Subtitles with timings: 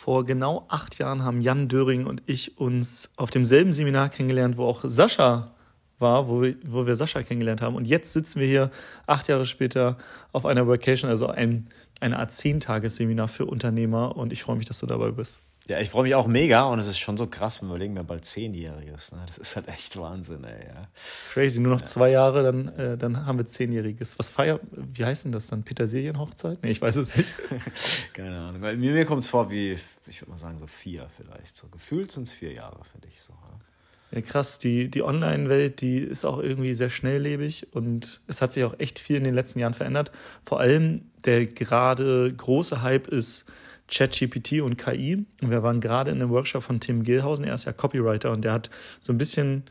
[0.00, 4.64] vor genau acht Jahren haben Jan Döring und ich uns auf demselben Seminar kennengelernt, wo
[4.64, 5.54] auch Sascha
[5.98, 7.76] war, wo wir, wo wir Sascha kennengelernt haben.
[7.76, 8.70] Und jetzt sitzen wir hier
[9.06, 9.98] acht Jahre später
[10.32, 11.68] auf einer Vacation, also ein,
[12.00, 14.16] eine Art Zehntagesseminar für Unternehmer.
[14.16, 15.40] Und ich freue mich, dass du dabei bist.
[15.70, 17.94] Ja, ich freue mich auch mega und es ist schon so krass, wenn wir überlegen,
[17.94, 19.12] wir bald Zehnjähriges.
[19.12, 19.20] Ne?
[19.24, 20.66] Das ist halt echt Wahnsinn, ey.
[20.66, 20.88] Ja.
[21.32, 21.86] Crazy, nur noch ja.
[21.86, 24.18] zwei Jahre, dann, äh, dann haben wir Zehnjähriges.
[24.18, 25.62] Was feiert, wie heißt denn das dann?
[25.62, 26.58] Petersilienhochzeit?
[26.64, 27.32] Nee, ich weiß es nicht.
[28.14, 28.60] Keine Ahnung.
[28.60, 29.78] Mir, mir kommt es vor wie,
[30.08, 31.56] ich würde mal sagen, so vier vielleicht.
[31.56, 33.32] So gefühlt sind es vier Jahre für dich so.
[33.32, 34.18] Ja?
[34.18, 34.58] Ja, krass.
[34.58, 38.98] Die, die Online-Welt, die ist auch irgendwie sehr schnelllebig und es hat sich auch echt
[38.98, 40.10] viel in den letzten Jahren verändert.
[40.42, 43.46] Vor allem der gerade große Hype ist
[43.90, 45.26] ChatGPT und KI.
[45.42, 48.44] Und wir waren gerade in einem Workshop von Tim Gilhausen, er ist ja Copywriter und
[48.44, 49.64] der hat so ein bisschen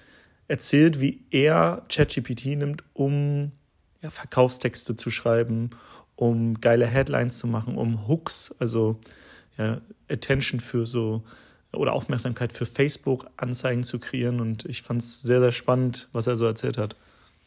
[0.47, 3.51] erzählt, wie er ChatGPT nimmt, um
[4.01, 5.71] ja, Verkaufstexte zu schreiben,
[6.15, 8.99] um geile Headlines zu machen, um Hooks, also
[9.57, 11.23] ja, Attention für so
[11.71, 14.41] oder Aufmerksamkeit für Facebook-Anzeigen zu kreieren.
[14.41, 16.95] Und ich fand es sehr, sehr spannend, was er so erzählt hat.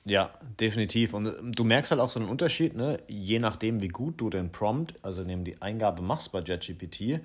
[0.05, 1.15] Ja, definitiv.
[1.15, 2.99] Und ähm, du merkst halt auch so einen Unterschied, ne?
[3.07, 7.21] je nachdem, wie gut du den Prompt, also neben die Eingabe machst bei JetGPT,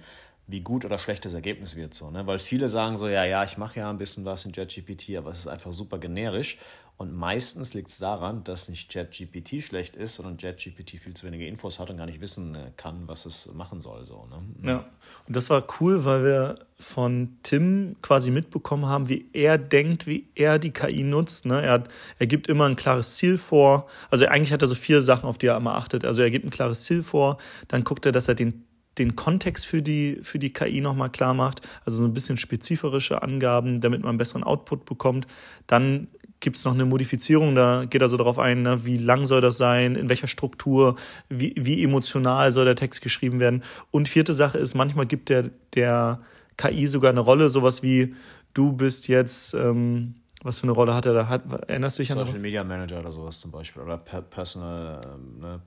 [0.47, 1.93] wie gut oder schlecht das Ergebnis wird.
[1.93, 2.25] So, ne?
[2.25, 5.31] Weil viele sagen so, ja, ja, ich mache ja ein bisschen was in JetGPT, aber
[5.31, 6.57] es ist einfach super generisch.
[6.99, 11.45] Und meistens liegt es daran, dass nicht JetGPT schlecht ist, sondern JetGPT viel zu wenige
[11.45, 14.07] Infos hat und gar nicht wissen äh, kann, was es machen soll.
[14.07, 14.41] So, ne?
[14.59, 14.67] Mhm.
[14.67, 14.85] Ja,
[15.27, 20.27] und das war cool, weil wir von Tim quasi mitbekommen haben, wie er denkt, wie
[20.33, 21.45] er die KI nutzt.
[21.45, 21.61] Ne?
[21.61, 23.87] Er, hat, er gibt immer ein klares Ziel vor.
[24.09, 26.03] Also eigentlich hat er so vier Sachen, auf die er immer achtet.
[26.03, 27.37] Also er gibt ein klares Ziel vor,
[27.67, 28.66] dann guckt er, dass er den
[28.97, 33.21] den Kontext für die, für die KI nochmal klar macht, also so ein bisschen spezifische
[33.21, 35.27] Angaben, damit man einen besseren Output bekommt.
[35.67, 36.07] Dann
[36.39, 39.41] gibt es noch eine Modifizierung, da geht er so darauf ein, ne, wie lang soll
[39.41, 40.95] das sein, in welcher Struktur,
[41.29, 43.63] wie, wie emotional soll der Text geschrieben werden.
[43.91, 46.19] Und vierte Sache ist, manchmal gibt der, der
[46.57, 48.13] KI sogar eine Rolle, sowas wie,
[48.53, 50.15] du bist jetzt, ähm,
[50.47, 51.27] was für eine Rolle hat er da?
[51.27, 55.01] Hat, erinnerst du dich Social an Social Media Manager oder sowas zum Beispiel oder Personal
[55.05, 55.61] ähm, ne,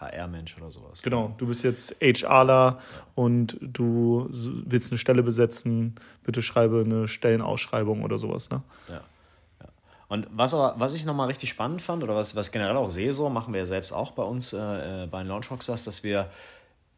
[0.00, 1.02] HR-Mensch äh, oder sowas.
[1.02, 2.80] Genau, du bist jetzt HRler ja.
[3.14, 5.94] und du willst eine Stelle besetzen,
[6.24, 8.62] bitte schreibe eine Stellenausschreibung oder sowas, ne?
[8.88, 9.02] Ja.
[10.08, 13.12] Und was, aber, was ich nochmal richtig spannend fand, oder was, was generell auch sehe,
[13.12, 16.04] so machen wir ja selbst auch bei uns äh, äh bei den Launch Rockstars, dass
[16.04, 16.30] wir,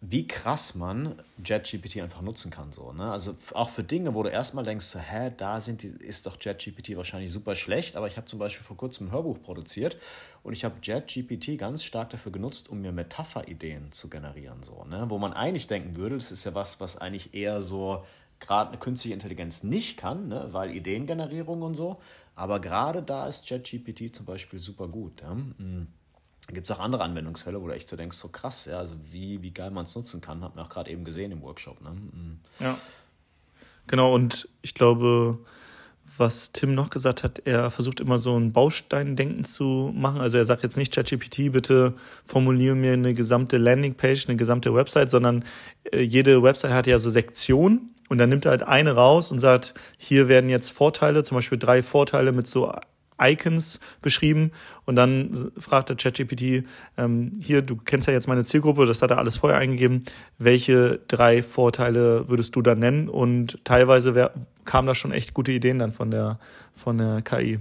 [0.01, 2.71] wie krass man JetGPT einfach nutzen kann.
[2.71, 3.11] So, ne?
[3.11, 6.37] Also auch für Dinge, wo du erstmal denkst, so, hä, da sind die, ist doch
[6.41, 9.97] JetGPT wahrscheinlich super schlecht, aber ich habe zum Beispiel vor kurzem ein Hörbuch produziert
[10.45, 14.63] und ich habe JetGPT ganz stark dafür genutzt, um mir Metapherideen zu generieren.
[14.63, 15.07] So, ne?
[15.09, 18.05] Wo man eigentlich denken würde, das ist ja was, was eigentlich eher so
[18.39, 20.49] gerade eine künstliche Intelligenz nicht kann, ne?
[20.53, 22.01] weil Ideengenerierung und so.
[22.37, 25.23] Aber gerade da ist ChatGPT zum Beispiel super gut.
[25.23, 25.35] Ja?
[25.35, 25.89] Mhm.
[26.49, 29.43] Gibt es auch andere Anwendungsfälle, wo du echt so denkst, so krass, ja, also wie,
[29.43, 31.81] wie geil man es nutzen kann, hat man auch gerade eben gesehen im Workshop.
[31.83, 31.91] Ne?
[31.91, 32.39] Mhm.
[32.59, 32.79] Ja.
[33.87, 35.39] Genau, und ich glaube,
[36.17, 40.21] was Tim noch gesagt hat, er versucht immer so ein Bausteindenken zu machen.
[40.21, 41.95] Also er sagt jetzt nicht ChatGPT, bitte
[42.25, 45.45] formuliere mir eine gesamte Landingpage, eine gesamte Website, sondern
[45.93, 49.39] äh, jede Website hat ja so Sektionen und dann nimmt er halt eine raus und
[49.39, 52.73] sagt, hier werden jetzt Vorteile, zum Beispiel drei Vorteile mit so
[53.21, 54.53] Icons beschrieben
[54.85, 56.65] und dann fragt der ChatGPT,
[56.97, 60.05] ähm, hier, du kennst ja jetzt meine Zielgruppe, das hat er alles vorher eingegeben,
[60.39, 63.09] welche drei Vorteile würdest du da nennen?
[63.09, 64.31] Und teilweise
[64.65, 66.39] kamen da schon echt gute Ideen dann von der,
[66.75, 67.59] von der KI.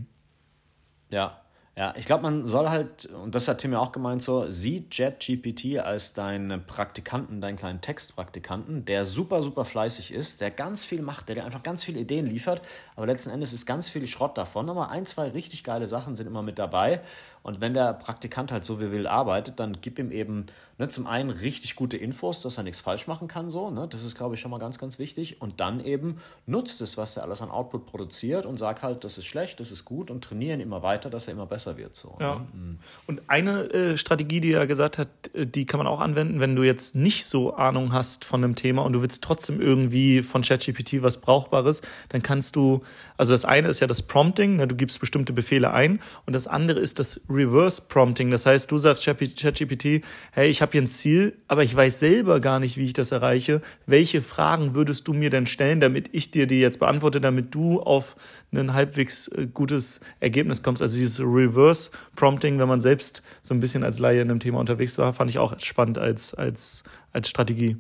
[1.10, 1.42] Ja,
[1.78, 4.88] ja, ich glaube, man soll halt, und das hat Tim ja auch gemeint, so, sieh
[4.92, 11.04] JetGPT als deinen Praktikanten, deinen kleinen Textpraktikanten, der super, super fleißig ist, der ganz viel
[11.04, 12.64] macht, der dir einfach ganz viele Ideen liefert,
[12.96, 14.72] aber letzten Endes ist ganz viel Schrott davon.
[14.72, 17.02] Aber ein, zwei richtig geile Sachen sind immer mit dabei.
[17.48, 20.48] Und wenn der Praktikant halt so wie will arbeitet, dann gib ihm eben
[20.78, 23.50] ne, zum einen richtig gute Infos, dass er nichts falsch machen kann.
[23.50, 23.88] So, ne?
[23.90, 25.42] Das ist, glaube ich, schon mal ganz, ganz wichtig.
[25.42, 29.18] Und dann eben nutzt es, was er alles an Output produziert und sag halt, das
[29.18, 31.96] ist schlecht, das ist gut und trainieren immer weiter, dass er immer besser wird.
[31.96, 32.36] So, ja.
[32.36, 32.48] Ne?
[32.52, 32.80] Mhm.
[33.08, 36.54] Und eine äh, Strategie, die er gesagt hat, äh, die kann man auch anwenden, wenn
[36.54, 40.42] du jetzt nicht so Ahnung hast von einem Thema und du willst trotzdem irgendwie von
[40.42, 42.82] ChatGPT was Brauchbares, dann kannst du,
[43.16, 44.68] also das eine ist ja das Prompting, ne?
[44.68, 48.32] du gibst bestimmte Befehle ein und das andere ist das Reverse Prompting.
[48.32, 52.40] Das heißt, du sagst ChatGPT, hey, ich habe hier ein Ziel, aber ich weiß selber
[52.40, 53.62] gar nicht, wie ich das erreiche.
[53.86, 57.80] Welche Fragen würdest du mir denn stellen, damit ich dir die jetzt beantworte, damit du
[57.82, 58.16] auf
[58.52, 60.82] ein halbwegs äh, gutes Ergebnis kommst?
[60.82, 64.60] Also dieses Reverse Prompting, wenn man selbst so ein bisschen als Laie in einem Thema
[64.60, 67.78] unterwegs war, fand ich auch spannend als, als, als Strategie.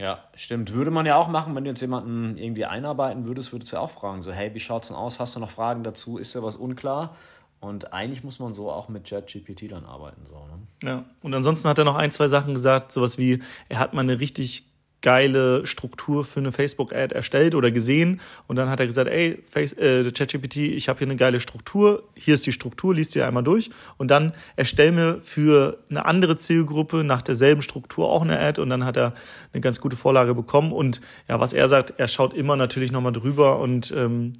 [0.00, 0.74] Ja, stimmt.
[0.74, 3.82] Würde man ja auch machen, wenn du jetzt jemanden irgendwie einarbeiten würdest, würdest du ja
[3.82, 5.18] auch fragen, so, hey, wie schaut's denn aus?
[5.18, 6.18] Hast du noch Fragen dazu?
[6.18, 7.16] Ist ja was unklar?
[7.60, 10.24] Und eigentlich muss man so auch mit JetGPT dann arbeiten.
[10.24, 10.58] So, ne?
[10.82, 14.02] Ja, und ansonsten hat er noch ein, zwei Sachen gesagt, sowas wie, er hat mal
[14.02, 14.64] eine richtig
[15.00, 18.20] geile Struktur für eine Facebook-Ad erstellt oder gesehen.
[18.46, 22.34] Und dann hat er gesagt, ey, äh, ChatGPT, ich habe hier eine geile Struktur, hier
[22.34, 23.70] ist die Struktur, liest dir einmal durch.
[23.96, 28.60] Und dann erstell mir für eine andere Zielgruppe nach derselben Struktur auch eine Ad.
[28.60, 29.14] Und dann hat er
[29.52, 30.72] eine ganz gute Vorlage bekommen.
[30.72, 34.32] Und ja, was er sagt, er schaut immer natürlich nochmal drüber und ähm,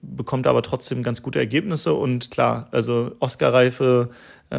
[0.00, 1.94] bekommt aber trotzdem ganz gute Ergebnisse.
[1.94, 4.10] Und klar, also Oscar-reife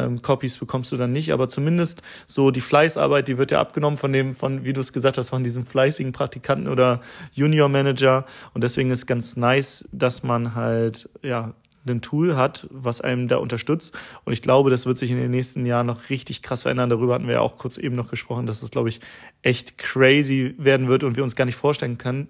[0.04, 3.96] ähm, Copies bekommst du dann nicht, aber zumindest so die Fleißarbeit, die wird ja abgenommen
[3.96, 7.00] von dem, von, wie du es gesagt hast, von diesem fleißigen Praktikanten oder
[7.32, 11.54] Junior Manager und deswegen ist ganz nice, dass man halt, ja,
[11.92, 13.96] ein Tool hat, was einem da unterstützt.
[14.24, 16.90] Und ich glaube, das wird sich in den nächsten Jahren noch richtig krass verändern.
[16.90, 19.00] Darüber hatten wir ja auch kurz eben noch gesprochen, dass es, glaube ich,
[19.42, 22.28] echt crazy werden wird und wir uns gar nicht vorstellen können,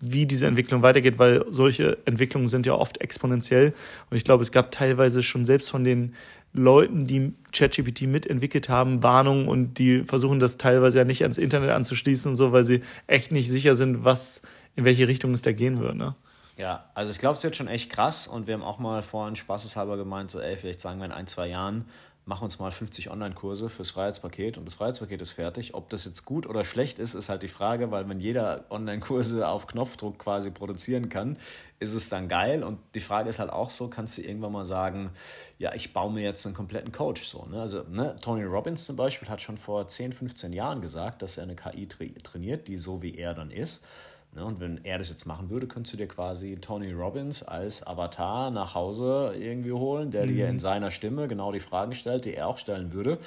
[0.00, 3.74] wie diese Entwicklung weitergeht, weil solche Entwicklungen sind ja oft exponentiell.
[4.08, 6.14] Und ich glaube, es gab teilweise schon selbst von den
[6.52, 11.70] Leuten, die ChatGPT mitentwickelt haben, Warnungen und die versuchen das teilweise ja nicht ans Internet
[11.70, 14.42] anzuschließen, so weil sie echt nicht sicher sind, was
[14.74, 15.96] in welche Richtung es da gehen wird.
[15.96, 16.14] Ne?
[16.60, 19.34] Ja, also ich glaube, es wird schon echt krass und wir haben auch mal vorhin
[19.34, 21.86] spaßeshalber gemeint, so ey, vielleicht sagen wir in ein, zwei Jahren,
[22.26, 25.72] mach uns mal 50 Online-Kurse fürs Freiheitspaket und das Freiheitspaket ist fertig.
[25.72, 29.48] Ob das jetzt gut oder schlecht ist, ist halt die Frage, weil wenn jeder Online-Kurse
[29.48, 31.38] auf Knopfdruck quasi produzieren kann,
[31.78, 32.62] ist es dann geil.
[32.62, 35.12] Und die Frage ist halt auch so, kannst du irgendwann mal sagen,
[35.56, 37.46] ja, ich baue mir jetzt einen kompletten Coach so.
[37.46, 37.58] Ne?
[37.58, 41.44] Also ne, Tony Robbins zum Beispiel hat schon vor 10, 15 Jahren gesagt, dass er
[41.44, 43.86] eine KI tra trainiert, die so wie er dann ist.
[44.32, 47.84] Ne, und wenn er das jetzt machen würde, könntest du dir quasi Tony Robbins als
[47.84, 50.28] Avatar nach Hause irgendwie holen, der mhm.
[50.28, 53.18] dir in seiner Stimme genau die Fragen stellt, die er auch stellen würde.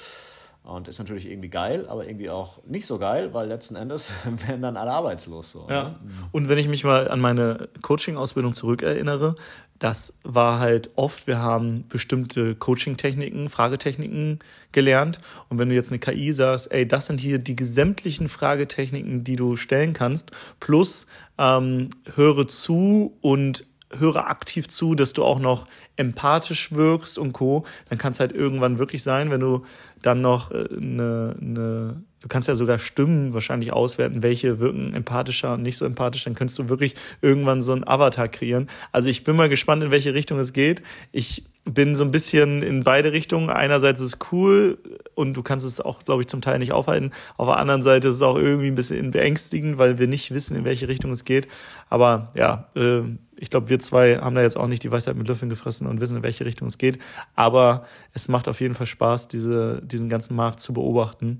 [0.62, 4.14] Und ist natürlich irgendwie geil, aber irgendwie auch nicht so geil, weil letzten Endes
[4.46, 5.50] werden dann alle arbeitslos.
[5.50, 5.90] So, ja.
[5.90, 5.96] Ne?
[6.32, 9.34] Und wenn ich mich mal an meine Coaching-Ausbildung zurückerinnere,
[9.78, 14.38] das war halt oft, wir haben bestimmte Coaching-Techniken, Fragetechniken
[14.72, 15.20] gelernt.
[15.48, 19.36] Und wenn du jetzt eine KI sagst, ey, das sind hier die gesämtlichen Fragetechniken, die
[19.36, 20.30] du stellen kannst,
[20.60, 21.06] plus
[21.38, 23.66] ähm, höre zu und
[23.98, 25.66] höre aktiv zu, dass du auch noch
[25.96, 29.64] empathisch wirkst und co., dann kann es halt irgendwann wirklich sein, wenn du
[30.02, 35.54] dann noch eine, äh, eine du kannst ja sogar Stimmen wahrscheinlich auswerten, welche wirken empathischer
[35.54, 38.70] und nicht so empathisch, dann könntest du wirklich irgendwann so einen Avatar kreieren.
[38.92, 40.80] Also ich bin mal gespannt, in welche Richtung es geht.
[41.12, 43.50] Ich bin so ein bisschen in beide Richtungen.
[43.50, 44.78] Einerseits ist es cool
[45.14, 47.10] und du kannst es auch, glaube ich, zum Teil nicht aufhalten.
[47.36, 50.56] Auf der anderen Seite ist es auch irgendwie ein bisschen beängstigend, weil wir nicht wissen,
[50.56, 51.46] in welche Richtung es geht.
[51.90, 53.02] Aber ja, äh,
[53.38, 56.00] ich glaube, wir zwei haben da jetzt auch nicht die Weisheit mit Löffeln gefressen und
[56.00, 56.98] wissen, in welche Richtung es geht.
[57.34, 61.38] Aber es macht auf jeden Fall Spaß, diese, diesen ganzen Markt zu beobachten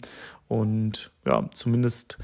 [0.49, 2.19] und ja, zumindest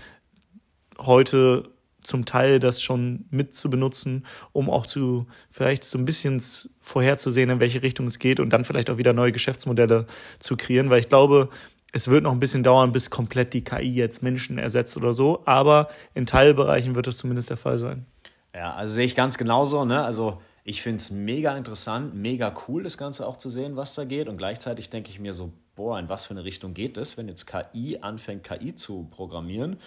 [0.99, 1.70] heute
[2.02, 6.43] zum Teil das schon mit zu benutzen, um auch zu vielleicht so ein bisschen
[6.81, 10.06] vorherzusehen, in welche Richtung es geht und dann vielleicht auch wieder neue Geschäftsmodelle
[10.38, 11.50] zu kreieren, weil ich glaube,
[11.93, 15.43] es wird noch ein bisschen dauern, bis komplett die KI jetzt Menschen ersetzt oder so,
[15.44, 18.06] aber in Teilbereichen wird das zumindest der Fall sein.
[18.55, 19.85] Ja, also sehe ich ganz genauso.
[19.85, 20.02] Ne?
[20.02, 24.05] Also ich finde es mega interessant, mega cool, das Ganze auch zu sehen, was da
[24.05, 24.29] geht.
[24.29, 27.29] Und gleichzeitig denke ich mir so, boah, in was für eine Richtung geht es, wenn
[27.29, 29.79] jetzt KI anfängt, KI zu programmieren.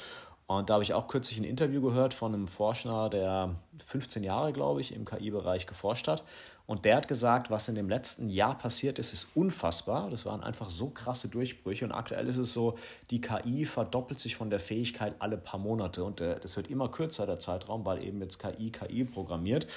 [0.48, 3.56] Und da habe ich auch kürzlich ein Interview gehört von einem Forscher, der
[3.86, 6.24] 15 Jahre, glaube ich, im KI-Bereich geforscht hat.
[6.66, 10.10] Und der hat gesagt, was in dem letzten Jahr passiert ist, ist unfassbar.
[10.10, 11.84] Das waren einfach so krasse Durchbrüche.
[11.84, 12.78] Und aktuell ist es so,
[13.10, 16.04] die KI verdoppelt sich von der Fähigkeit alle paar Monate.
[16.04, 19.68] Und äh, das wird immer kürzer, der Zeitraum, weil eben jetzt KI KI programmiert.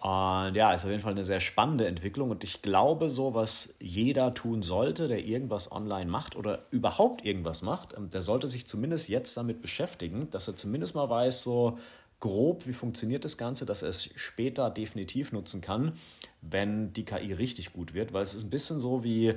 [0.00, 2.30] Und ja, ist auf jeden Fall eine sehr spannende Entwicklung.
[2.30, 7.62] Und ich glaube, so was jeder tun sollte, der irgendwas online macht oder überhaupt irgendwas
[7.62, 11.78] macht, ähm, der sollte sich zumindest jetzt damit beschäftigen, dass er zumindest mal weiß, so
[12.20, 15.92] grob, wie funktioniert das Ganze, dass er es später definitiv nutzen kann,
[16.42, 18.12] wenn die KI richtig gut wird.
[18.12, 19.34] Weil es ist ein bisschen so wie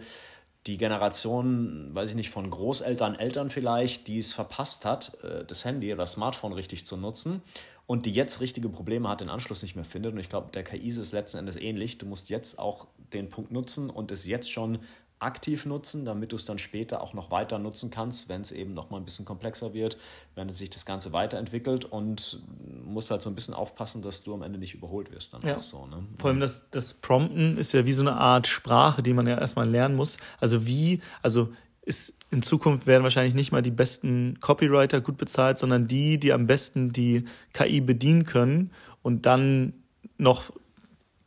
[0.67, 5.65] die Generation, weiß ich nicht, von Großeltern, Eltern vielleicht, die es verpasst hat, äh, das
[5.65, 7.41] Handy oder das Smartphone richtig zu nutzen
[7.85, 10.13] und die jetzt richtige Probleme hat, den Anschluss nicht mehr findet.
[10.13, 11.97] Und ich glaube, der KI ist es letzten Endes ähnlich.
[11.97, 14.79] Du musst jetzt auch den Punkt nutzen und es jetzt schon
[15.21, 18.73] aktiv nutzen, damit du es dann später auch noch weiter nutzen kannst, wenn es eben
[18.73, 19.97] noch mal ein bisschen komplexer wird,
[20.35, 22.41] wenn sich das Ganze weiterentwickelt und
[22.83, 25.33] musst halt so ein bisschen aufpassen, dass du am Ende nicht überholt wirst.
[25.33, 25.61] Dann ja.
[25.61, 26.03] so, ne?
[26.17, 29.37] Vor allem das, das Prompten ist ja wie so eine Art Sprache, die man ja
[29.37, 30.17] erstmal lernen muss.
[30.39, 31.49] Also wie, also
[31.81, 36.31] ist in Zukunft werden wahrscheinlich nicht mal die besten Copywriter gut bezahlt, sondern die, die
[36.31, 38.71] am besten die KI bedienen können
[39.01, 39.73] und dann
[40.17, 40.51] noch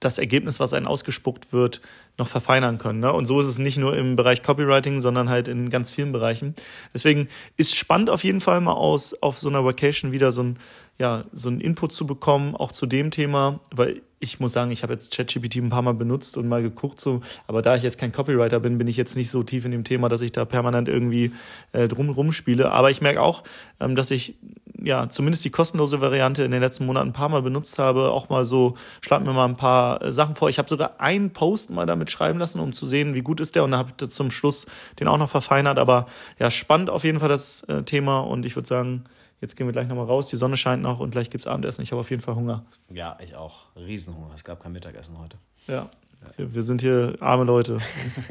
[0.01, 1.81] das Ergebnis, was einem ausgespuckt wird,
[2.19, 3.01] noch verfeinern können.
[3.01, 3.13] Ne?
[3.13, 6.55] Und so ist es nicht nur im Bereich Copywriting, sondern halt in ganz vielen Bereichen.
[6.93, 10.59] Deswegen ist spannend auf jeden Fall mal aus, auf so einer Vacation wieder so ein,
[10.99, 14.83] ja, so ein Input zu bekommen, auch zu dem Thema, weil ich muss sagen, ich
[14.83, 17.99] habe jetzt ChatGPT ein paar Mal benutzt und mal geguckt, so, aber da ich jetzt
[17.99, 20.45] kein Copywriter bin, bin ich jetzt nicht so tief in dem Thema, dass ich da
[20.45, 21.33] permanent irgendwie
[21.73, 22.71] äh, drum rumspiele.
[22.71, 23.43] Aber ich merke auch,
[23.81, 24.37] ähm, dass ich
[24.85, 28.29] ja zumindest die kostenlose Variante in den letzten Monaten ein paar Mal benutzt habe, auch
[28.29, 30.49] mal so, schlag mir mal ein paar äh, Sachen vor.
[30.49, 33.55] Ich habe sogar einen Post mal damit schreiben lassen, um zu sehen, wie gut ist
[33.55, 34.67] der und dann habe ich zum Schluss
[35.01, 35.79] den auch noch verfeinert.
[35.79, 36.07] Aber
[36.39, 39.05] ja, spannend auf jeden Fall das äh, Thema und ich würde sagen,
[39.41, 40.29] Jetzt gehen wir gleich nochmal raus.
[40.29, 41.83] Die Sonne scheint noch und gleich gibt's Abendessen.
[41.83, 42.65] Ich habe auf jeden Fall Hunger.
[42.89, 43.65] Ja, ich auch.
[43.77, 44.31] Riesenhunger.
[44.35, 45.37] Es gab kein Mittagessen heute.
[45.67, 45.91] Ja.
[46.37, 47.79] Wir sind hier arme Leute.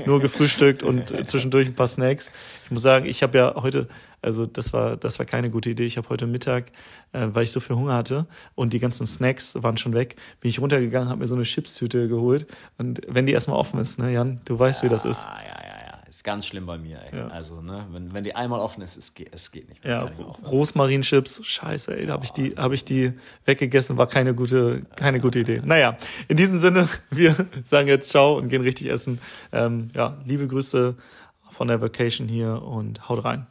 [0.05, 2.31] Nur gefrühstückt und zwischendurch ein paar Snacks.
[2.65, 3.87] Ich muss sagen, ich habe ja heute,
[4.21, 5.85] also das war, das war keine gute Idee.
[5.85, 6.71] Ich habe heute Mittag,
[7.11, 10.49] äh, weil ich so viel Hunger hatte und die ganzen Snacks waren schon weg, bin
[10.49, 12.45] ich runtergegangen, habe mir so eine Chipstüte geholt.
[12.77, 15.25] Und wenn die erstmal offen ist, ne, Jan, du weißt, ja, wie das ist.
[15.25, 15.82] Ja, ja, ja.
[16.13, 17.17] Ist ganz schlimm bei mir, ey.
[17.17, 17.27] Ja.
[17.29, 20.11] Also, ne, wenn, wenn die einmal offen ist, es geht, es geht nicht mehr.
[20.15, 23.13] Ja, Rosmarinchips, scheiße, ey, da habe ich die, habe ich die
[23.45, 25.63] weggegessen, war keine gute, keine gute Idee.
[25.65, 29.19] Naja, in diesem Sinne, wir sagen jetzt Ciao und gehen richtig essen.
[29.51, 30.95] Ähm, ja, liebe Grüße
[31.49, 33.47] von der Vacation hier und haut rein.